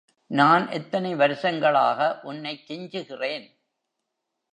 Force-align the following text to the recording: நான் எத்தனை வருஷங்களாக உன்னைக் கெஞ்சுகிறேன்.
நான் 0.27 0.71
எத்தனை 0.71 1.15
வருஷங்களாக 1.15 2.19
உன்னைக் 2.23 2.63
கெஞ்சுகிறேன். 2.67 3.59